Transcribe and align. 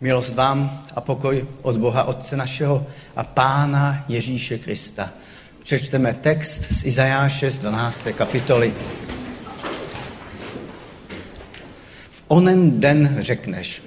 Milost 0.00 0.34
vám 0.34 0.82
a 0.94 1.00
pokoj 1.00 1.46
od 1.62 1.76
Boha 1.76 2.04
Otce 2.04 2.36
našeho 2.36 2.86
a 3.16 3.24
Pána 3.24 4.04
Ježíše 4.08 4.58
Krista. 4.58 5.10
Přečteme 5.62 6.14
text 6.14 6.62
z 6.72 6.84
Izajáše 6.84 7.50
z 7.50 7.58
12. 7.58 8.04
kapitoly. 8.12 8.74
V 12.10 12.22
onen 12.28 12.80
den 12.80 13.16
řekneš, 13.18 13.82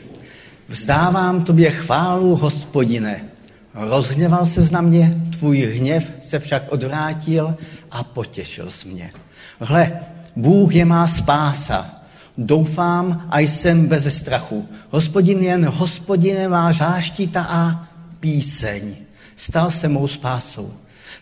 vzdávám 0.67 1.43
tobě 1.43 1.71
chválu, 1.71 2.35
hospodine. 2.35 3.25
Rozhněval 3.73 4.45
se 4.45 4.61
na 4.71 4.81
mě, 4.81 5.21
tvůj 5.39 5.61
hněv 5.61 6.11
se 6.21 6.39
však 6.39 6.71
odvrátil 6.71 7.55
a 7.91 8.03
potěšil 8.03 8.69
jsi 8.69 8.87
mě. 8.87 9.11
Hle, 9.59 9.99
Bůh 10.35 10.75
je 10.75 10.85
má 10.85 11.07
spása, 11.07 12.00
Doufám 12.37 13.27
a 13.29 13.39
jsem 13.39 13.87
bez 13.87 14.17
strachu. 14.17 14.69
Hospodin 14.89 15.43
jen 15.43 15.65
hospodine 15.65 16.47
má 16.47 16.71
žáštita 16.71 17.41
a 17.49 17.87
píseň. 18.19 18.95
Stal 19.35 19.71
se 19.71 19.87
mou 19.87 20.07
spásou. 20.07 20.73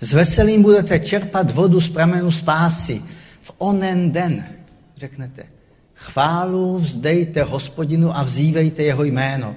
S 0.02 0.14
veselým 0.14 0.62
budete 0.62 1.00
čerpat 1.00 1.52
vodu 1.52 1.82
z 1.82 1.90
pramenu 1.90 2.32
spásy. 2.32 3.02
V 3.42 3.52
onen 3.58 4.12
den, 4.12 4.46
řeknete, 4.98 5.44
chválu 5.94 6.78
vzdejte 6.78 7.44
hospodinu 7.44 8.18
a 8.18 8.24
vzívejte 8.24 8.84
jeho 8.84 9.04
jméno. 9.04 9.56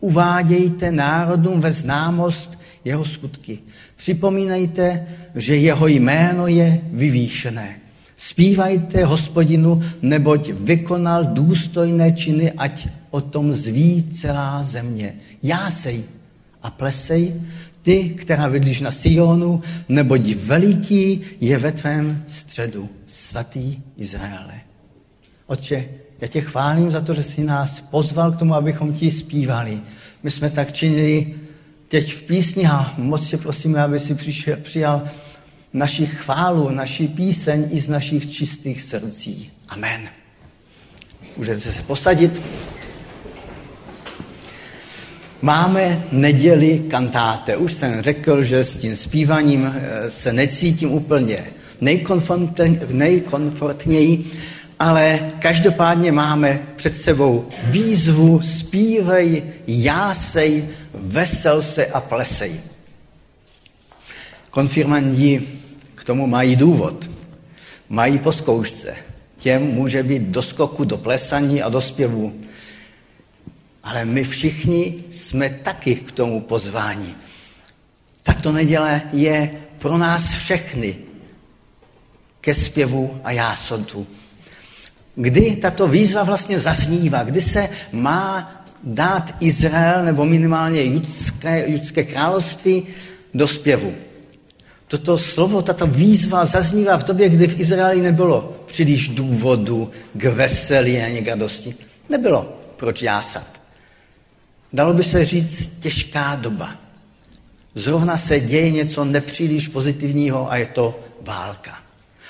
Uvádějte 0.00 0.92
národům 0.92 1.60
ve 1.60 1.72
známost 1.72 2.58
jeho 2.84 3.04
skutky. 3.04 3.58
Připomínejte, 3.96 5.06
že 5.34 5.56
jeho 5.56 5.86
jméno 5.86 6.46
je 6.46 6.80
vyvýšené. 6.92 7.81
Spívajte 8.22 9.02
hospodinu, 9.04 9.82
neboť 10.02 10.54
vykonal 10.54 11.34
důstojné 11.34 12.12
činy, 12.12 12.52
ať 12.54 12.88
o 13.10 13.20
tom 13.20 13.50
zví 13.50 14.14
celá 14.14 14.62
země. 14.62 15.14
Jásej 15.42 16.04
a 16.62 16.70
plesej, 16.70 17.34
ty, 17.82 18.14
která 18.14 18.50
bydlíš 18.50 18.80
na 18.80 18.90
Sionu, 18.90 19.62
neboť 19.88 20.34
veliký 20.34 21.20
je 21.40 21.58
ve 21.58 21.72
tvém 21.72 22.24
středu, 22.26 22.88
svatý 23.06 23.82
Izraele. 23.96 24.54
Otče, 25.46 25.88
já 26.20 26.28
tě 26.28 26.40
chválím 26.40 26.90
za 26.90 27.00
to, 27.00 27.14
že 27.14 27.22
jsi 27.22 27.44
nás 27.44 27.80
pozval 27.90 28.32
k 28.32 28.36
tomu, 28.38 28.54
abychom 28.54 28.94
ti 28.94 29.10
zpívali. 29.10 29.80
My 30.22 30.30
jsme 30.30 30.50
tak 30.50 30.72
činili 30.72 31.34
teď 31.88 32.14
v 32.14 32.22
písni 32.22 32.66
a 32.66 32.94
moc 32.98 33.28
tě 33.28 33.36
prosíme, 33.36 33.82
aby 33.82 34.00
si 34.00 34.14
přišel, 34.14 34.56
přijal 34.62 35.02
naši 35.72 36.06
chválu, 36.06 36.70
naši 36.70 37.08
píseň 37.08 37.68
i 37.70 37.80
z 37.80 37.88
našich 37.88 38.32
čistých 38.32 38.82
srdcí. 38.82 39.50
Amen. 39.68 40.00
Můžete 41.36 41.60
se 41.60 41.82
posadit. 41.82 42.42
Máme 45.42 46.02
neděli 46.12 46.84
kantáte. 46.90 47.56
Už 47.56 47.72
jsem 47.72 48.02
řekl, 48.02 48.42
že 48.42 48.64
s 48.64 48.76
tím 48.76 48.96
zpívaním 48.96 49.74
eh, 49.74 50.10
se 50.10 50.32
necítím 50.32 50.92
úplně 50.92 51.38
nejkomfortněji, 52.90 54.30
ale 54.78 55.30
každopádně 55.38 56.12
máme 56.12 56.62
před 56.76 56.96
sebou 56.96 57.48
výzvu 57.64 58.40
zpívej, 58.40 59.42
jásej, 59.66 60.64
vesel 60.94 61.62
se 61.62 61.86
a 61.86 62.00
plesej. 62.00 62.60
Konfirmandi 64.52 65.48
k 65.94 66.04
tomu 66.04 66.26
mají 66.26 66.56
důvod. 66.56 67.10
Mají 67.88 68.18
po 68.18 68.32
zkoušce. 68.32 68.96
Těm 69.38 69.62
může 69.62 70.02
být 70.02 70.22
do 70.22 70.42
skoku, 70.42 70.84
do 70.84 70.96
plesaní 70.96 71.62
a 71.62 71.68
do 71.68 71.80
zpěvu. 71.80 72.32
Ale 73.82 74.04
my 74.04 74.24
všichni 74.24 74.94
jsme 75.10 75.50
taky 75.50 75.94
k 75.94 76.12
tomu 76.12 76.40
pozváni. 76.40 77.14
Tato 78.22 78.52
neděle 78.52 79.02
je 79.12 79.50
pro 79.78 79.98
nás 79.98 80.32
všechny 80.32 80.96
ke 82.40 82.54
zpěvu 82.54 83.20
a 83.24 83.32
jásotu. 83.32 84.06
Kdy 85.14 85.56
tato 85.56 85.88
výzva 85.88 86.22
vlastně 86.22 86.60
zaznívá, 86.60 87.22
kdy 87.22 87.40
se 87.40 87.68
má 87.92 88.52
dát 88.84 89.34
Izrael 89.40 90.04
nebo 90.04 90.24
minimálně 90.24 90.84
judské, 90.84 91.70
judské 91.70 92.04
království 92.04 92.86
do 93.34 93.48
zpěvu. 93.48 94.11
Toto 94.92 95.16
slovo, 95.16 95.62
tato 95.64 95.88
výzva 95.88 96.44
zaznívá 96.44 97.00
v 97.00 97.04
době, 97.04 97.28
kdy 97.28 97.46
v 97.46 97.60
Izraeli 97.60 98.00
nebylo 98.00 98.64
příliš 98.66 99.08
důvodu 99.08 99.90
k 100.12 100.24
veselí 100.24 101.00
a 101.00 101.20
k 101.24 101.28
radosti. 101.28 101.74
Nebylo 102.08 102.52
proč 102.76 103.02
jásat. 103.02 103.60
Dalo 104.72 104.94
by 104.94 105.04
se 105.04 105.24
říct 105.24 105.70
těžká 105.80 106.36
doba. 106.36 106.76
Zrovna 107.74 108.16
se 108.16 108.40
děje 108.40 108.70
něco 108.70 109.04
nepříliš 109.04 109.68
pozitivního 109.68 110.52
a 110.52 110.56
je 110.56 110.66
to 110.66 111.00
válka. 111.20 111.78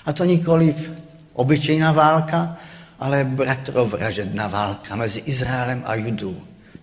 A 0.04 0.12
to 0.12 0.24
nikoliv 0.24 0.92
obyčejná 1.32 1.92
válka, 1.92 2.56
ale 2.98 3.24
bratrovražedná 3.24 4.48
válka 4.48 4.96
mezi 4.96 5.18
Izraelem 5.18 5.82
a 5.86 5.94
Judou. 5.94 6.36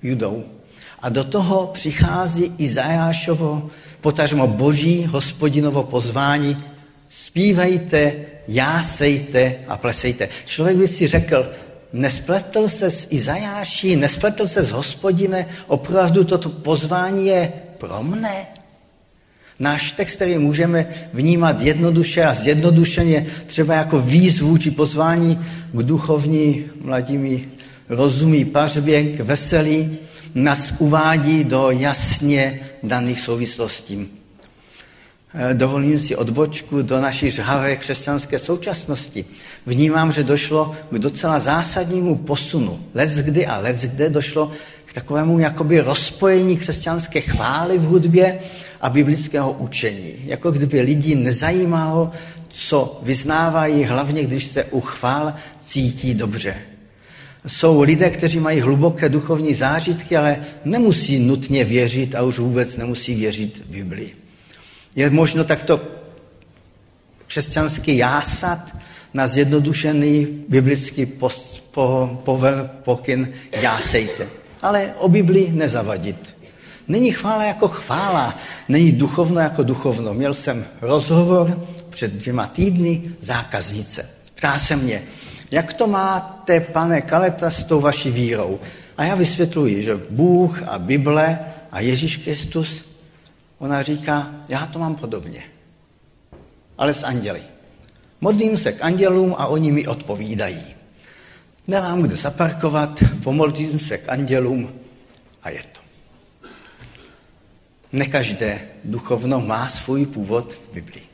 Judou. 0.03 0.58
A 0.99 1.09
do 1.09 1.23
toho 1.23 1.69
přichází 1.73 2.51
Izajášovo 2.57 3.69
potažmo 4.01 4.47
boží 4.47 5.05
hospodinovo 5.05 5.83
pozvání, 5.83 6.57
zpívejte, 7.09 8.13
jásejte 8.47 9.55
a 9.67 9.77
plesejte. 9.77 10.29
Člověk 10.45 10.77
by 10.77 10.87
si 10.87 11.07
řekl, 11.07 11.51
nespletl 11.93 12.67
se 12.67 12.91
s 12.91 13.07
Izajáší, 13.09 13.95
nespletl 13.95 14.47
se 14.47 14.63
s 14.63 14.71
hospodine, 14.71 15.45
opravdu 15.67 16.23
toto 16.23 16.49
pozvání 16.49 17.27
je 17.27 17.51
pro 17.77 18.03
mne. 18.03 18.45
Náš 19.59 19.91
text, 19.91 20.15
který 20.15 20.37
můžeme 20.37 20.87
vnímat 21.13 21.61
jednoduše 21.61 22.23
a 22.23 22.33
zjednodušeně, 22.33 23.25
třeba 23.45 23.73
jako 23.73 23.99
výzvu 24.01 24.57
či 24.57 24.71
pozvání 24.71 25.39
k 25.73 25.83
duchovní 25.83 26.65
mladými 26.81 27.47
rozumí 27.89 28.45
k 28.45 29.19
veselí, 29.19 29.97
nás 30.35 30.73
uvádí 30.79 31.43
do 31.43 31.71
jasně 31.71 32.59
daných 32.83 33.19
souvislostí. 33.19 34.07
Eh, 35.33 35.53
dovolím 35.53 35.99
si 35.99 36.15
odbočku 36.15 36.81
do 36.81 37.01
naší 37.01 37.31
žhavé 37.31 37.75
křesťanské 37.75 38.39
současnosti. 38.39 39.25
Vnímám, 39.65 40.11
že 40.11 40.23
došlo 40.23 40.75
k 40.91 40.99
docela 40.99 41.39
zásadnímu 41.39 42.15
posunu. 42.15 42.79
Lec 42.93 43.11
kdy 43.21 43.45
a 43.45 43.57
lec 43.57 43.81
kde 43.81 44.09
došlo 44.09 44.51
k 44.85 44.93
takovému 44.93 45.39
jakoby 45.39 45.79
rozpojení 45.79 46.57
křesťanské 46.57 47.21
chvály 47.21 47.77
v 47.77 47.83
hudbě 47.83 48.39
a 48.81 48.89
biblického 48.89 49.51
učení. 49.51 50.13
Jako 50.25 50.51
kdyby 50.51 50.81
lidi 50.81 51.15
nezajímalo, 51.15 52.11
co 52.49 52.99
vyznávají, 53.03 53.83
hlavně 53.83 54.23
když 54.23 54.45
se 54.45 54.63
u 54.63 54.81
chvál 54.81 55.33
cítí 55.65 56.13
dobře. 56.13 56.55
Jsou 57.49 57.81
lidé, 57.81 58.09
kteří 58.09 58.39
mají 58.39 58.61
hluboké 58.61 59.09
duchovní 59.09 59.55
zážitky, 59.55 60.17
ale 60.17 60.37
nemusí 60.65 61.19
nutně 61.19 61.63
věřit 61.63 62.15
a 62.15 62.21
už 62.21 62.39
vůbec 62.39 62.77
nemusí 62.77 63.15
věřit 63.15 63.63
Biblii. 63.65 64.15
Je 64.95 65.09
možno 65.09 65.43
takto 65.43 65.81
křesťanský 67.27 67.97
jásat 67.97 68.75
na 69.13 69.27
zjednodušený 69.27 70.27
biblický 70.49 71.05
post, 71.05 71.63
po, 71.71 72.19
povel, 72.25 72.69
pokyn 72.83 73.33
jásejte. 73.61 74.27
Ale 74.61 74.93
o 74.97 75.09
Biblii 75.09 75.51
nezavadit. 75.51 76.35
Není 76.87 77.11
chvála 77.11 77.43
jako 77.43 77.67
chvála, 77.67 78.37
není 78.69 78.91
duchovno 78.91 79.41
jako 79.41 79.63
duchovno. 79.63 80.13
Měl 80.13 80.33
jsem 80.33 80.65
rozhovor 80.81 81.67
před 81.89 82.13
dvěma 82.13 82.47
týdny 82.47 83.01
zákaznice. 83.21 84.09
Ptá 84.35 84.59
se 84.59 84.75
mě, 84.75 85.03
jak 85.51 85.73
to 85.73 85.87
máte, 85.87 86.59
pane 86.59 87.01
Kaleta, 87.01 87.49
s 87.49 87.63
tou 87.63 87.81
vaší 87.81 88.11
vírou? 88.11 88.59
A 88.97 89.03
já 89.03 89.15
vysvětluji, 89.15 89.83
že 89.83 89.99
Bůh 90.09 90.63
a 90.67 90.79
Bible 90.79 91.39
a 91.71 91.79
Ježíš 91.79 92.17
Kristus, 92.17 92.85
ona 93.57 93.81
říká, 93.81 94.31
já 94.49 94.65
to 94.65 94.79
mám 94.79 94.95
podobně, 94.95 95.43
ale 96.77 96.93
s 96.93 97.03
anděli. 97.03 97.41
Modlím 98.21 98.57
se 98.57 98.71
k 98.71 98.83
andělům 98.83 99.35
a 99.37 99.47
oni 99.47 99.71
mi 99.71 99.87
odpovídají. 99.87 100.65
Nemám 101.67 102.01
kde 102.01 102.15
zaparkovat, 102.15 103.03
pomodlím 103.23 103.79
se 103.79 103.97
k 103.97 104.09
andělům 104.09 104.69
a 105.43 105.49
je 105.49 105.61
to. 105.73 105.79
Nekaždé 107.91 108.61
duchovno 108.83 109.39
má 109.41 109.69
svůj 109.69 110.05
původ 110.05 110.53
v 110.53 110.73
Biblii. 110.73 111.08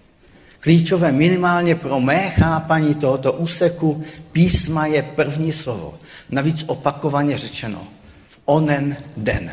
Klíčové 0.66 1.12
minimálně 1.12 1.76
pro 1.76 2.00
mé 2.00 2.30
chápaní 2.30 2.96
tohoto 2.96 3.34
úseku 3.34 4.04
písma 4.32 4.86
je 4.86 5.04
první 5.04 5.52
slovo. 5.52 5.94
Navíc 6.30 6.64
opakovaně 6.68 7.38
řečeno. 7.38 7.88
V 8.28 8.40
onen 8.46 8.98
den. 9.18 9.52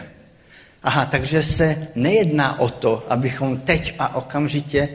Aha, 0.82 1.04
takže 1.06 1.42
se 1.42 1.86
nejedná 1.94 2.60
o 2.60 2.68
to, 2.68 3.04
abychom 3.08 3.56
teď 3.56 3.94
a 3.98 4.14
okamžitě 4.14 4.88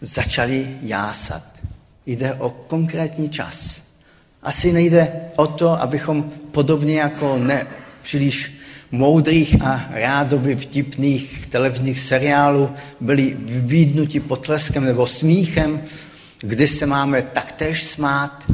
začali 0.00 0.76
jásat. 0.82 1.42
Jde 2.06 2.34
o 2.34 2.50
konkrétní 2.50 3.28
čas. 3.28 3.82
Asi 4.42 4.72
nejde 4.72 5.12
o 5.36 5.46
to, 5.46 5.82
abychom 5.82 6.32
podobně 6.52 7.00
jako 7.00 7.38
ne 7.38 7.66
příliš 8.02 8.57
moudrých 8.90 9.62
a 9.62 9.88
rádoby 9.90 10.56
vtipných 10.56 11.46
televizních 11.46 12.00
seriálů 12.00 12.70
byli 13.00 13.36
vybídnuti 13.38 14.20
potleskem 14.20 14.84
nebo 14.84 15.06
smíchem, 15.06 15.82
kdy 16.40 16.68
se 16.68 16.86
máme 16.86 17.22
taktéž 17.22 17.84
smát, 17.84 18.44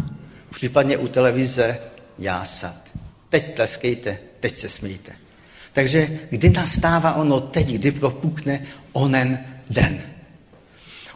případně 0.51 0.97
u 0.97 1.09
televize 1.09 1.79
jásat. 2.19 2.77
Teď 3.29 3.55
tleskejte, 3.55 4.19
teď 4.41 4.57
se 4.57 4.69
smíte. 4.69 5.13
Takže 5.73 6.19
kdy 6.31 6.51
nastává 6.51 7.15
ono 7.15 7.41
teď, 7.41 7.69
kdy 7.69 7.91
propukne 7.91 8.63
onen 8.93 9.39
den? 9.71 9.99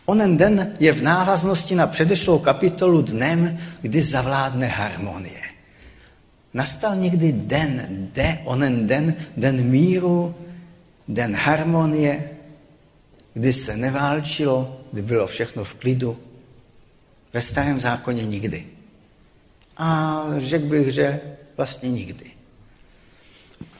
Onen 0.06 0.36
den 0.36 0.72
je 0.80 0.92
v 0.92 1.02
návaznosti 1.02 1.74
na 1.74 1.86
předešlou 1.86 2.38
kapitolu 2.38 3.02
dnem, 3.02 3.58
kdy 3.82 4.02
zavládne 4.02 4.66
harmonie. 4.66 5.47
Nastal 6.54 6.96
někdy 6.96 7.32
den, 7.32 8.08
de, 8.12 8.38
onen 8.44 8.86
den, 8.86 9.14
den 9.36 9.62
míru, 9.62 10.34
den 11.08 11.36
harmonie, 11.36 12.30
kdy 13.34 13.52
se 13.52 13.76
neválčilo, 13.76 14.80
kdy 14.92 15.02
bylo 15.02 15.26
všechno 15.26 15.64
v 15.64 15.74
klidu. 15.74 16.18
Ve 17.32 17.42
starém 17.42 17.80
zákoně 17.80 18.24
nikdy. 18.24 18.66
A 19.76 20.24
řekl 20.38 20.66
bych, 20.66 20.88
že 20.88 21.20
vlastně 21.56 21.90
nikdy. 21.90 22.30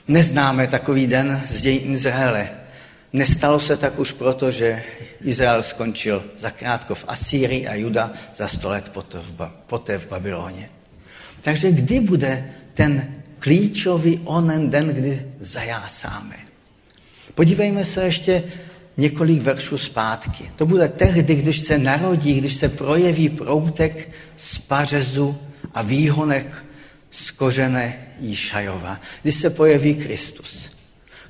Neznáme 0.08 0.66
takový 0.66 1.06
den 1.06 1.42
z 1.50 1.62
dějin 1.62 1.92
Izraele. 1.92 2.50
Nestalo 3.12 3.60
se 3.60 3.76
tak 3.76 3.98
už 3.98 4.12
proto, 4.12 4.50
že 4.50 4.84
Izrael 5.20 5.62
skončil 5.62 6.24
zakrátko 6.38 6.94
v 6.94 7.04
Asýrii 7.08 7.66
a 7.66 7.74
Juda 7.74 8.12
za 8.34 8.48
sto 8.48 8.70
let 8.70 8.92
poté 9.66 9.98
v 9.98 10.08
Babyloně. 10.08 10.77
Takže 11.42 11.72
kdy 11.72 12.00
bude 12.00 12.50
ten 12.74 13.14
klíčový 13.38 14.20
onen 14.24 14.70
den, 14.70 14.88
kdy 14.88 15.26
zajásáme? 15.40 16.36
Podívejme 17.34 17.84
se 17.84 18.04
ještě 18.04 18.44
několik 18.96 19.42
veršů 19.42 19.78
zpátky. 19.78 20.50
To 20.56 20.66
bude 20.66 20.88
tehdy, 20.88 21.34
když 21.34 21.60
se 21.60 21.78
narodí, 21.78 22.34
když 22.34 22.54
se 22.54 22.68
projeví 22.68 23.28
proutek 23.28 24.10
z 24.36 24.58
pařezu 24.58 25.38
a 25.74 25.82
výhonek 25.82 26.64
z 27.10 27.30
kořene 27.30 28.06
Jíšajova, 28.20 29.00
když 29.22 29.34
se 29.34 29.50
pojeví 29.50 29.94
Kristus. 29.94 30.77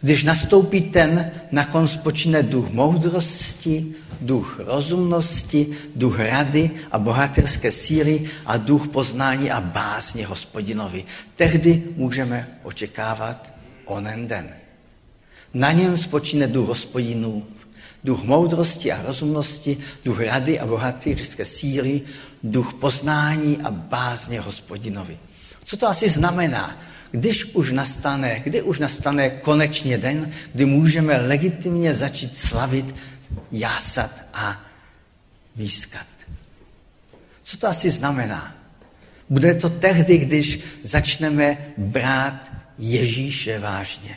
Když 0.01 0.25
nastoupí 0.25 0.81
ten, 0.81 1.31
na 1.53 1.65
kon 1.65 1.89
spočine 1.89 2.43
duch 2.43 2.71
moudrosti, 2.71 3.87
duch 4.21 4.61
rozumnosti, 4.65 5.67
duch 5.97 6.19
rady 6.19 6.71
a 6.91 6.99
bohatérské 6.99 7.73
síly 7.73 8.31
a 8.47 8.57
duch 8.57 8.89
poznání 8.89 9.51
a 9.51 9.61
bázně 9.61 10.27
hospodinovi. 10.27 11.05
Tehdy 11.37 11.83
můžeme 11.97 12.49
očekávat 12.63 13.53
onen 13.85 14.29
den. 14.29 14.49
Na 15.55 15.73
něm 15.73 15.97
spočine 15.97 16.47
duch 16.47 16.69
hospodinů, 16.69 17.47
duch 18.05 18.23
moudrosti 18.25 18.93
a 18.93 19.03
rozumnosti, 19.03 19.79
duch 20.05 20.21
rady 20.21 20.61
a 20.61 20.67
bohatýrské 20.67 21.45
síly, 21.45 22.01
duch 22.43 22.75
poznání 22.75 23.59
a 23.65 23.71
bázně 23.71 24.41
hospodinovi. 24.41 25.19
Co 25.65 25.77
to 25.77 25.87
asi 25.87 26.09
znamená? 26.09 26.79
Když 27.11 27.45
už 27.45 27.73
nastane, 27.73 28.41
kdy 28.41 28.63
už 28.63 28.79
nastane 28.79 29.31
konečně 29.31 29.99
den, 29.99 30.31
kdy 30.53 30.65
můžeme 30.65 31.17
legitimně 31.17 31.95
začít 31.95 32.37
slavit, 32.37 32.95
jásat 33.53 34.11
a 34.35 34.65
výskat. 35.57 36.07
Co 37.43 37.57
to 37.57 37.67
asi 37.67 37.91
znamená? 37.91 38.55
Bude 39.31 39.55
to 39.55 39.69
tehdy, 39.69 40.19
když 40.19 40.61
začneme 40.85 41.59
brát 41.77 42.53
Ježíše 42.79 43.59
vážně. 43.59 44.17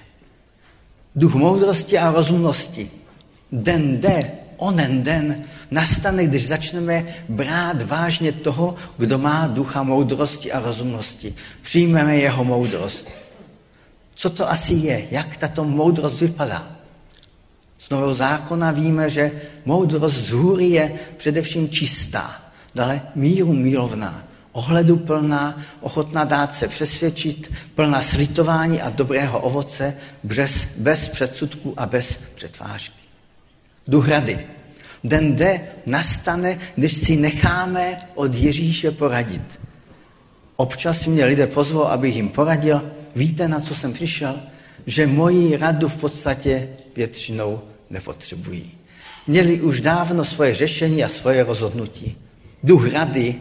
Duch 1.16 1.36
moudrosti 1.36 1.98
a 1.98 2.12
rozumnosti. 2.12 2.92
Den 3.52 4.02
jde, 4.02 4.32
onen 4.58 5.04
den 5.04 5.44
nastane, 5.72 6.28
když 6.28 6.48
začneme 6.48 7.06
brát 7.30 7.82
vážně 7.82 8.32
toho, 8.32 8.76
kdo 8.98 9.18
má 9.18 9.48
ducha 9.48 9.84
moudrosti 9.84 10.52
a 10.52 10.60
rozumnosti. 10.60 11.36
Přijmeme 11.62 12.18
jeho 12.18 12.44
moudrost. 12.44 13.08
Co 14.16 14.30
to 14.30 14.50
asi 14.50 14.74
je? 14.74 15.08
Jak 15.12 15.38
tato 15.38 15.64
moudrost 15.64 16.22
vypadá? 16.22 16.68
Z 17.80 17.90
nového 17.90 18.16
zákona 18.16 18.72
víme, 18.72 19.10
že 19.10 19.32
moudrost 19.66 20.16
z 20.16 20.32
hůry 20.32 20.66
je 20.66 20.94
především 21.18 21.70
čistá, 21.70 22.42
dále 22.76 23.02
míru 23.16 23.54
milovná, 23.54 24.24
ohleduplná, 24.52 25.60
ochotná 25.82 26.24
dát 26.24 26.54
se 26.54 26.68
přesvědčit, 26.68 27.52
plná 27.76 28.02
slitování 28.02 28.82
a 28.82 28.90
dobrého 28.90 29.40
ovoce, 29.40 29.96
bez, 30.24 30.68
bez 30.78 31.08
předsudku 31.08 31.74
a 31.78 31.86
bez 31.86 32.20
přetvářky. 32.36 33.02
Duch 33.88 34.08
rady, 34.08 34.48
Den 35.04 35.36
D 35.36 35.62
nastane, 35.86 36.60
když 36.76 36.94
si 36.94 37.16
necháme 37.16 37.98
od 38.16 38.36
Ježíše 38.36 38.92
poradit. 38.92 39.60
Občas 40.56 41.08
mě 41.08 41.26
lidé 41.26 41.48
pozvou, 41.48 41.86
abych 41.86 42.16
jim 42.16 42.30
poradil. 42.30 42.92
Víte, 43.16 43.48
na 43.48 43.60
co 43.60 43.76
jsem 43.76 43.94
přišel? 43.94 44.36
Že 44.86 45.08
moji 45.08 45.58
radu 45.58 45.88
v 45.88 45.96
podstatě 45.96 46.70
většinou 46.96 47.62
nepotřebují. 47.90 48.72
Měli 49.28 49.62
už 49.62 49.82
dávno 49.82 50.26
svoje 50.26 50.56
řešení 50.56 51.04
a 51.04 51.10
svoje 51.10 51.44
rozhodnutí. 51.44 52.18
Duch 52.64 52.94
rady, 52.94 53.36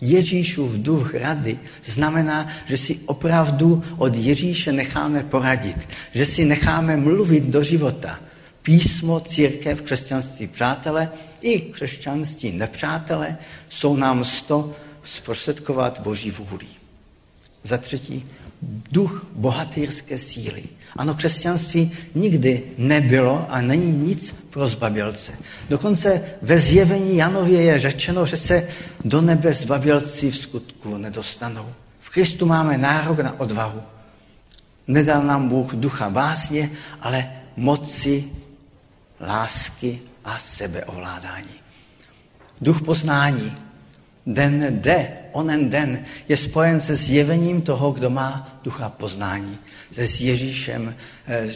Ježíšův 0.00 0.72
duch 0.72 1.14
rady, 1.14 1.58
znamená, 1.84 2.48
že 2.66 2.76
si 2.76 2.98
opravdu 3.06 3.82
od 3.96 4.16
Ježíše 4.16 4.72
necháme 4.72 5.22
poradit, 5.22 5.88
že 6.14 6.26
si 6.26 6.44
necháme 6.44 6.96
mluvit 6.96 7.44
do 7.44 7.62
života, 7.62 8.20
písmo, 8.62 9.20
církev, 9.20 9.82
křesťanství 9.82 10.46
přátelé 10.46 11.10
i 11.40 11.60
křesťanství 11.60 12.52
nepřátelé 12.52 13.36
jsou 13.68 13.96
nám 13.96 14.24
sto 14.24 14.72
zprostředkovat 15.04 16.00
Boží 16.00 16.30
vůli. 16.30 16.66
Za 17.64 17.78
třetí, 17.78 18.26
duch 18.92 19.26
bohatýrské 19.32 20.18
síly. 20.18 20.62
Ano, 20.96 21.14
křesťanství 21.14 21.92
nikdy 22.14 22.62
nebylo 22.78 23.46
a 23.48 23.60
není 23.60 23.92
nic 23.92 24.34
pro 24.50 24.68
zbabělce. 24.68 25.32
Dokonce 25.68 26.22
ve 26.42 26.58
zjevení 26.58 27.16
Janově 27.16 27.62
je 27.62 27.78
řečeno, 27.78 28.26
že 28.26 28.36
se 28.36 28.68
do 29.04 29.20
nebe 29.20 29.54
zbabělci 29.54 30.30
v 30.30 30.36
skutku 30.36 30.96
nedostanou. 30.96 31.66
V 32.00 32.10
Kristu 32.10 32.46
máme 32.46 32.78
nárok 32.78 33.18
na 33.18 33.40
odvahu. 33.40 33.82
Nedal 34.86 35.22
nám 35.22 35.48
Bůh 35.48 35.74
ducha 35.74 36.10
básně, 36.10 36.70
ale 37.00 37.30
moci 37.56 38.24
lásky 39.22 40.00
a 40.24 40.38
sebeovládání. 40.38 41.62
Duch 42.60 42.82
poznání, 42.82 43.52
den 44.26 44.80
D, 44.80 45.08
onen 45.32 45.70
den, 45.70 46.04
je 46.28 46.36
spojen 46.36 46.80
se 46.80 46.94
zjevením 46.94 47.62
toho, 47.62 47.90
kdo 47.90 48.10
má 48.10 48.58
ducha 48.62 48.88
poznání, 48.88 49.58
se 49.92 50.06
s 50.06 50.20
Ježíšem, 50.20 50.94
eh, 51.26 51.48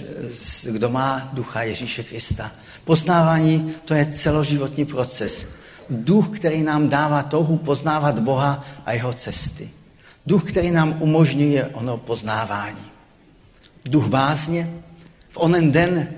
kdo 0.71 0.89
má 0.89 1.31
ducha 1.33 1.63
Ježíše 1.63 2.03
Krista. 2.03 2.53
Poznávání 2.85 3.75
to 3.85 3.95
je 3.95 4.07
celoživotní 4.07 4.85
proces. 4.85 5.47
Duch, 5.91 6.39
který 6.39 6.63
nám 6.63 6.89
dává 6.89 7.23
touhu 7.23 7.57
poznávat 7.57 8.19
Boha 8.19 8.65
a 8.87 8.93
jeho 8.93 9.13
cesty. 9.13 9.71
Duch, 10.27 10.51
který 10.51 10.71
nám 10.71 11.03
umožňuje 11.03 11.67
ono 11.67 11.97
poznávání. 11.97 12.87
Duch 13.91 14.07
bázně, 14.07 14.71
v 15.29 15.37
onen 15.37 15.73
den 15.73 16.09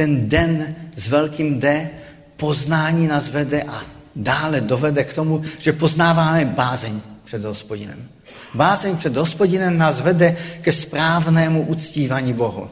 ten 0.00 0.28
den 0.28 0.74
s 0.96 1.08
velkým 1.08 1.60
D 1.60 1.90
poznání 2.36 3.06
nás 3.06 3.28
vede 3.28 3.62
a 3.62 3.82
dále 4.16 4.60
dovede 4.60 5.04
k 5.04 5.14
tomu, 5.14 5.42
že 5.58 5.72
poznáváme 5.72 6.44
bázeň 6.44 7.00
před 7.24 7.44
hospodinem. 7.44 8.08
Bázeň 8.54 8.96
před 8.96 9.16
hospodinem 9.16 9.78
nás 9.78 10.00
vede 10.00 10.36
ke 10.60 10.72
správnému 10.72 11.62
uctívání 11.62 12.32
Bohu. 12.32 12.68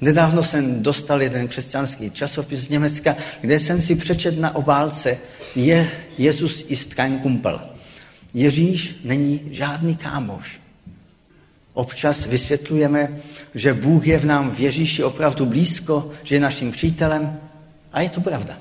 Nedávno 0.00 0.42
jsem 0.42 0.82
dostal 0.82 1.22
jeden 1.22 1.48
křesťanský 1.48 2.10
časopis 2.10 2.60
z 2.60 2.68
Německa, 2.68 3.16
kde 3.40 3.58
jsem 3.58 3.82
si 3.82 3.94
přečet 3.94 4.38
na 4.38 4.54
obálce 4.54 5.18
je 5.56 5.90
Jezus 6.18 6.64
ist 6.68 6.94
kein 6.94 7.18
Kumpel. 7.18 7.60
Ježíš 8.34 9.00
není 9.04 9.40
žádný 9.50 9.96
kámoš. 9.96 10.60
Občas 11.78 12.26
vysvětlujeme, 12.26 13.20
že 13.54 13.74
Bůh 13.74 14.06
je 14.06 14.18
v 14.18 14.24
nám 14.24 14.50
v 14.50 14.60
Ježíši 14.60 15.04
opravdu 15.04 15.46
blízko, 15.46 16.10
že 16.22 16.36
je 16.36 16.40
naším 16.40 16.72
přítelem. 16.72 17.40
A 17.92 18.00
je 18.00 18.10
to 18.10 18.20
pravda. 18.20 18.58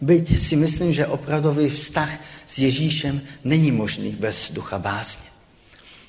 Byť 0.00 0.40
si 0.40 0.56
myslím, 0.56 0.92
že 0.92 1.06
opravdový 1.06 1.68
vztah 1.68 2.20
s 2.46 2.58
Ježíšem 2.58 3.20
není 3.44 3.72
možný 3.72 4.10
bez 4.20 4.52
ducha 4.52 4.78
bázně. 4.78 5.24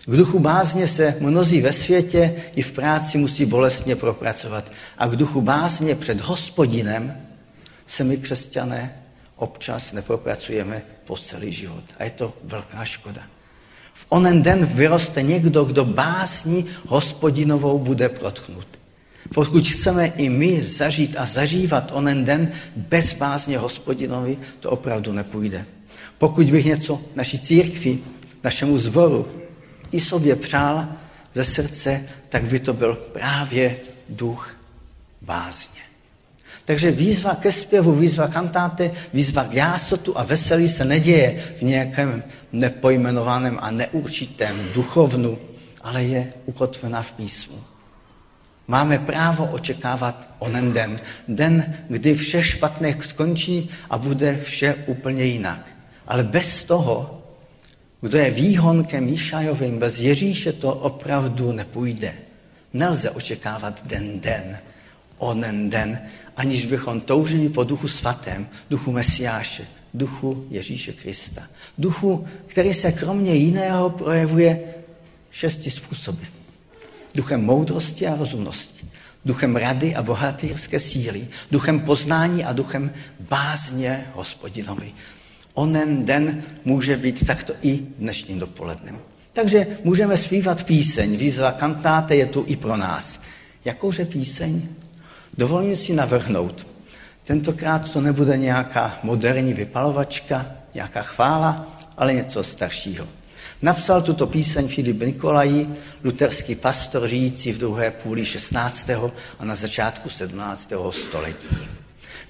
K 0.05 0.11
duchu 0.11 0.39
bázně 0.39 0.88
se 0.88 1.15
mnozí 1.19 1.61
ve 1.61 1.71
světě 1.71 2.35
i 2.55 2.61
v 2.61 2.71
práci 2.71 3.17
musí 3.17 3.45
bolestně 3.45 3.95
propracovat. 3.95 4.71
A 4.97 5.07
k 5.07 5.15
duchu 5.15 5.41
bázně 5.41 5.95
před 5.95 6.21
hospodinem 6.21 7.15
se 7.88 8.03
my 8.03 8.17
křesťané 8.17 9.03
občas 9.35 9.93
nepropracujeme 9.93 10.81
po 11.05 11.17
celý 11.17 11.53
život. 11.53 11.83
A 11.97 12.03
je 12.03 12.11
to 12.11 12.33
velká 12.43 12.85
škoda. 12.85 13.38
V 14.00 14.06
onen 14.10 14.41
den 14.41 14.65
vyroste 14.65 15.22
někdo, 15.22 15.63
kdo 15.63 15.86
bázní 15.86 16.65
hospodinovou 16.88 17.79
bude 17.79 18.10
protchnut. 18.10 18.68
Pokud 19.34 19.68
chceme 19.68 20.08
i 20.08 20.29
my 20.29 20.62
zažít 20.62 21.15
a 21.18 21.25
zažívat 21.25 21.91
onen 21.94 22.25
den 22.25 22.51
bez 22.75 23.13
bázně 23.13 23.58
hospodinovi, 23.58 24.38
to 24.60 24.72
opravdu 24.72 25.12
nepůjde. 25.12 25.65
Pokud 26.18 26.51
bych 26.51 26.65
něco 26.65 27.01
naší 27.15 27.39
církvi, 27.39 28.00
našemu 28.44 28.77
zboru 28.77 29.27
i 29.91 30.01
sobě 30.01 30.36
přál 30.36 30.88
ze 31.36 31.46
srdce, 31.46 32.03
tak 32.29 32.44
by 32.44 32.60
to 32.60 32.74
byl 32.74 32.96
právě 32.96 33.77
duch 34.10 34.56
bázně. 35.22 35.88
Takže 36.69 36.91
výzva 36.91 37.35
ke 37.35 37.51
zpěvu, 37.51 37.97
výzva 37.97 38.27
kantáte, 38.27 38.91
výzva 39.13 39.43
k 39.43 39.53
jásotu 39.53 40.17
a 40.17 40.23
veselí 40.23 40.69
se 40.69 40.85
neděje 40.85 41.41
v 41.57 41.61
nějakém 41.61 42.23
nepojmenovaném 42.53 43.57
a 43.61 43.71
neurčitém 43.71 44.55
duchovnu, 44.73 45.38
ale 45.81 46.03
je 46.03 46.33
ukotvená 46.45 47.01
v 47.01 47.11
písmu. 47.11 47.57
Máme 48.67 48.99
právo 48.99 49.45
očekávat 49.45 50.27
onen 50.39 50.73
den. 50.73 50.99
Den, 51.27 51.75
kdy 51.89 52.13
vše 52.13 52.43
špatné 52.43 52.95
skončí 53.01 53.69
a 53.89 53.97
bude 53.97 54.38
vše 54.43 54.75
úplně 54.85 55.23
jinak. 55.23 55.65
Ale 56.07 56.23
bez 56.23 56.63
toho, 56.63 57.23
kdo 58.01 58.17
je 58.17 58.31
výhonkem 58.31 59.05
Míšajovým, 59.05 59.79
bez 59.79 59.99
Ježíše 59.99 60.53
to 60.53 60.73
opravdu 60.73 61.51
nepůjde. 61.51 62.13
Nelze 62.73 63.09
očekávat 63.09 63.81
den, 63.85 64.19
den, 64.19 64.57
onen 65.19 65.69
den, 65.69 66.01
aniž 66.35 66.65
bychom 66.65 67.01
toužili 67.01 67.49
po 67.49 67.63
duchu 67.63 67.88
svatém, 67.88 68.47
duchu 68.69 68.91
Mesiáše, 68.91 69.67
duchu 69.93 70.45
Ježíše 70.49 70.93
Krista. 70.93 71.43
Duchu, 71.77 72.27
který 72.47 72.73
se 72.73 72.91
kromě 72.91 73.35
jiného 73.35 73.89
projevuje 73.89 74.59
šesti 75.31 75.71
způsoby. 75.71 76.23
Duchem 77.15 77.45
moudrosti 77.45 78.07
a 78.07 78.15
rozumnosti, 78.15 78.88
duchem 79.25 79.55
rady 79.55 79.95
a 79.95 80.01
bohatýrské 80.01 80.79
síly, 80.79 81.27
duchem 81.51 81.79
poznání 81.79 82.43
a 82.43 82.53
duchem 82.53 82.93
bázně 83.19 84.05
hospodinovi. 84.13 84.91
Onen 85.53 86.05
den 86.05 86.43
může 86.65 86.97
být 86.97 87.25
takto 87.27 87.53
i 87.61 87.79
dnešním 87.97 88.39
dopolednem. 88.39 88.99
Takže 89.33 89.67
můžeme 89.83 90.17
zpívat 90.17 90.63
píseň. 90.63 91.17
Výzva 91.17 91.51
kantáte 91.51 92.15
je 92.15 92.25
tu 92.25 92.43
i 92.47 92.55
pro 92.55 92.77
nás. 92.77 93.21
Jakouže 93.65 94.05
píseň? 94.05 94.67
Dovolím 95.39 95.75
si 95.75 95.93
navrhnout. 95.93 96.67
Tentokrát 97.24 97.91
to 97.91 98.01
nebude 98.01 98.38
nějaká 98.38 99.00
moderní 99.03 99.53
vypalovačka, 99.53 100.46
nějaká 100.74 101.01
chvála, 101.01 101.67
ale 101.98 102.13
něco 102.13 102.43
staršího. 102.43 103.08
Napsal 103.62 104.01
tuto 104.01 104.27
píseň 104.27 104.67
Filip 104.67 105.01
Nikolají, 105.01 105.75
luterský 106.03 106.55
pastor 106.55 107.08
žijící 107.08 107.51
v 107.51 107.58
druhé 107.58 107.91
půli 107.91 108.25
16. 108.25 108.89
a 109.39 109.46
na 109.46 109.55
začátku 109.55 110.10
17. 110.10 110.74
století. 110.91 111.58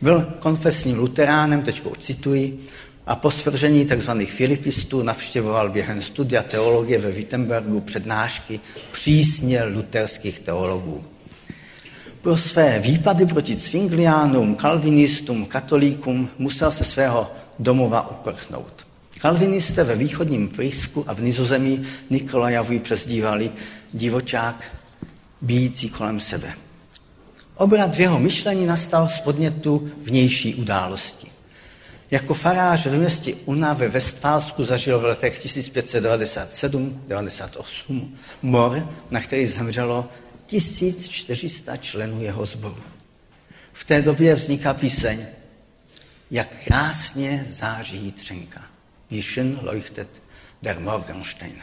Byl 0.01 0.33
konfesním 0.39 0.99
luteránem, 0.99 1.61
teď 1.61 1.81
cituji, 1.99 2.59
a 3.07 3.15
po 3.15 3.31
svržení 3.31 3.85
tzv. 3.85 4.11
filipistů 4.25 5.03
navštěvoval 5.03 5.69
během 5.69 6.01
studia 6.01 6.43
teologie 6.43 6.99
ve 6.99 7.11
Wittenbergu 7.11 7.81
přednášky 7.81 8.59
přísně 8.91 9.63
luterských 9.63 10.39
teologů. 10.39 11.03
Pro 12.21 12.37
své 12.37 12.79
výpady 12.79 13.25
proti 13.25 13.55
cvingliánům, 13.55 14.55
kalvinistům, 14.55 15.45
katolíkům 15.45 16.29
musel 16.37 16.71
se 16.71 16.83
svého 16.83 17.31
domova 17.59 18.11
uprchnout. 18.11 18.87
Kalvinisté 19.21 19.83
ve 19.83 19.95
východním 19.95 20.49
Frýsku 20.49 21.03
a 21.07 21.13
v 21.13 21.21
Nizozemí 21.21 21.81
Nikolajovi 22.09 22.79
přezdívali 22.79 23.51
divočák 23.93 24.63
bíjící 25.41 25.89
kolem 25.89 26.19
sebe. 26.19 26.53
Obrat 27.55 27.95
v 27.95 27.99
jeho 27.99 28.19
myšlení 28.19 28.65
nastal 28.65 29.07
z 29.07 29.19
podnětu 29.19 29.91
vnější 30.03 30.55
události. 30.55 31.27
Jako 32.11 32.33
farář 32.33 32.85
ve 32.85 32.97
městě 32.97 33.33
Una 33.45 33.73
ve 33.73 33.87
Westfálsku 33.87 34.63
zažil 34.63 34.99
v 34.99 35.03
letech 35.03 35.45
1597-98 35.45 38.07
mor, 38.41 38.87
na 39.11 39.21
který 39.21 39.47
zemřelo 39.47 40.09
1400 40.49 41.77
členů 41.77 42.21
jeho 42.21 42.45
sboru. 42.45 42.83
V 43.73 43.85
té 43.85 44.01
době 44.01 44.35
vzniká 44.35 44.73
píseň 44.73 45.25
Jak 46.31 46.47
krásně 46.65 47.45
září 47.47 48.11
třenka. 48.11 48.61
Wie 49.11 49.23
schön 49.23 49.59
leuchtet 49.61 50.07
der 50.61 50.79
Morgenstein. 50.79 51.55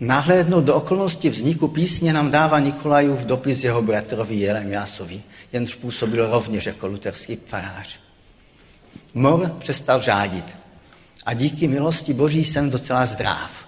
Nahlédnout 0.00 0.64
do 0.64 0.74
okolnosti 0.74 1.30
vzniku 1.30 1.68
písně 1.68 2.12
nám 2.12 2.30
dává 2.30 2.60
Nikolajův 2.60 3.24
dopis 3.24 3.64
jeho 3.64 3.82
bratrovi 3.82 4.34
Jeremiásovi, 4.34 5.22
jenž 5.52 5.74
působil 5.74 6.30
rovněž 6.30 6.66
jako 6.66 6.86
luterský 6.86 7.38
farář. 7.46 8.00
Mor 9.14 9.50
přestal 9.58 10.00
řádit 10.00 10.56
a 11.26 11.34
díky 11.34 11.68
milosti 11.68 12.12
Boží 12.14 12.44
jsem 12.44 12.70
docela 12.70 13.06
zdrav. 13.06 13.66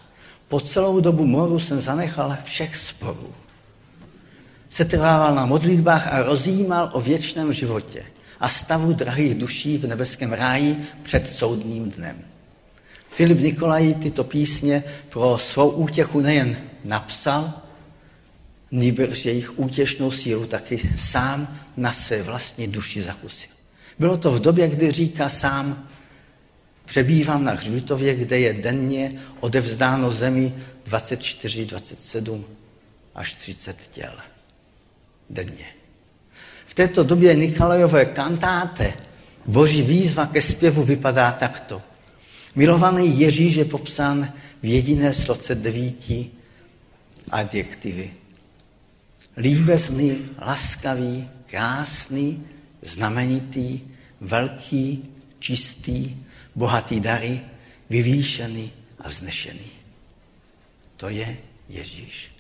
Po 0.49 0.61
celou 0.61 1.01
dobu 1.01 1.27
moru 1.27 1.59
jsem 1.61 1.81
zanechal 1.81 2.37
všech 2.45 2.77
sporů 2.77 3.35
setrvával 4.69 5.35
na 5.35 5.47
modlitbách 5.47 6.07
a 6.07 6.23
rozjímal 6.23 6.91
o 6.93 7.01
věčném 7.01 7.53
životě 7.53 8.05
a 8.41 8.49
stavu 8.49 8.93
drahých 8.93 9.35
duší 9.35 9.79
v 9.79 9.87
nebeském 9.87 10.33
ráji 10.33 10.77
před 11.03 11.29
soudním 11.29 11.91
dnem. 11.91 12.25
Filip 13.11 13.39
Nikolaj 13.41 13.95
tyto 13.95 14.25
písně 14.25 14.85
pro 15.09 15.39
svou 15.39 15.71
útěchu 15.71 16.21
nejen 16.21 16.57
napsal, 16.85 17.53
nýbrž 18.71 19.25
jejich 19.25 19.59
útěšnou 19.59 20.11
sílu 20.11 20.47
taky 20.47 20.91
sám 20.97 21.61
na 21.77 21.93
své 21.93 22.23
vlastní 22.23 22.69
duši 22.69 23.03
zakusil. 23.03 23.51
Bylo 23.99 24.17
to 24.17 24.31
v 24.31 24.41
době, 24.41 24.69
kdy 24.69 24.91
říká 24.91 25.29
sám, 25.29 25.89
přebývám 26.85 27.45
na 27.45 27.53
hřbitově, 27.53 28.15
kde 28.15 28.39
je 28.39 28.55
denně 28.55 29.13
odevzdáno 29.41 30.13
zemi 30.13 30.55
24, 30.85 31.67
27 31.67 32.45
až 33.15 33.35
30 33.35 33.77
těl 33.91 34.13
denně. 35.31 35.67
V 36.67 36.75
této 36.75 37.05
době 37.05 37.35
Nikolajové 37.35 38.05
kantáte 38.05 38.93
boží 39.47 39.83
výzva 39.83 40.27
ke 40.27 40.43
zpěvu 40.43 40.83
vypadá 40.83 41.33
takto. 41.33 41.83
Milovaný 42.55 43.21
Ježíš 43.21 43.55
je 43.55 43.65
popsán 43.65 44.33
v 44.63 44.67
jediné 44.67 45.13
sloce 45.15 45.55
devíti 45.55 46.31
adjektivy. 47.31 48.11
Líbezný, 49.37 50.27
laskavý, 50.39 51.29
krásný, 51.47 52.47
znamenitý, 52.83 53.81
velký, 54.21 55.05
čistý, 55.39 56.17
bohatý 56.55 57.01
dary, 57.01 57.41
vyvýšený 57.91 58.73
a 58.99 59.09
vznešený. 59.09 59.71
To 60.97 61.09
je 61.09 61.37
Ježíš. 61.69 62.38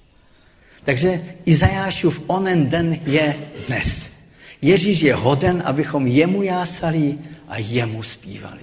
Takže 0.84 1.20
Izajášův 1.44 2.22
onen 2.26 2.68
den 2.68 2.98
je 3.06 3.36
dnes. 3.66 4.10
Ježíš 4.62 5.00
je 5.00 5.14
hoden, 5.14 5.62
abychom 5.64 6.06
jemu 6.06 6.42
jásali 6.42 7.18
a 7.48 7.58
jemu 7.58 8.02
zpívali. 8.02 8.62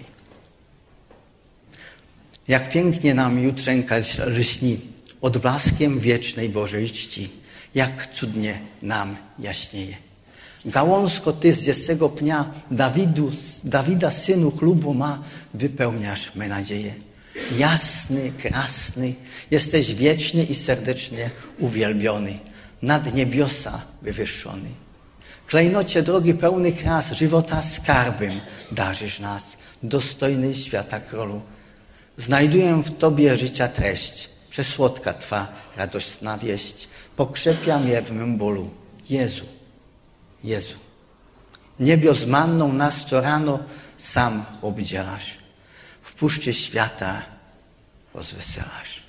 Jak 2.48 2.72
pěkně 2.72 3.14
nám 3.14 3.38
jutřenka 3.38 3.96
lysní 4.26 4.82
odbláskem 5.20 6.00
věčnej 6.00 6.48
Božejčtí, 6.48 7.30
jak 7.76 8.10
cudně 8.14 8.62
nám 8.82 9.18
jaśnieje. 9.40 9.96
Gałązko 10.66 11.32
ty 11.32 11.54
z 11.54 11.62
dziesego 11.64 12.10
pnia 12.10 12.52
Dawidu, 12.72 13.32
Dawida 13.64 14.12
synu 14.12 14.52
klubu 14.52 14.94
ma, 14.94 15.24
wypełniasz 15.54 16.34
me 16.36 16.50
nadzieje. 16.50 16.94
Jasny, 17.58 18.32
krasny, 18.32 19.14
jesteś 19.52 19.96
wiecznie 19.96 20.44
i 20.44 20.56
serdecznie 20.56 21.30
uwielbiony, 21.60 22.40
nad 22.82 23.14
niebiosa 23.14 23.82
wywyższony. 24.02 24.70
Klejnocie 25.48 26.04
drogi 26.04 26.34
pełny 26.34 26.72
kras, 26.72 27.12
żywota 27.12 27.62
skarbem 27.62 28.32
darzysz 28.72 29.20
nas, 29.20 29.58
dostojny 29.84 30.56
świata 30.56 31.00
królu. 31.00 31.42
Znajduję 32.18 32.82
w 32.86 32.98
Tobie 32.98 33.38
życia 33.38 33.68
treść, 33.68 34.30
przesłodka 34.50 35.14
Twa 35.14 35.48
radosna 35.78 36.38
wieść, 36.38 36.88
pokrzepia 37.16 37.80
mnie 37.80 38.02
w 38.02 38.12
mym 38.12 38.38
bólu. 38.38 38.70
Jezu, 39.10 39.46
Jezu, 40.44 40.76
niebios 41.80 42.26
manną 42.26 42.74
nas 42.74 43.06
co 43.06 43.22
rano 43.22 43.60
sam 43.98 44.46
obdzielasz 44.62 45.45
w 46.16 46.20
puszczy 46.20 46.54
świata 46.54 47.22
rozweselasz. 48.14 49.05